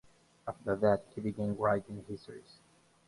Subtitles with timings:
[0.47, 2.57] After that he began writing histories.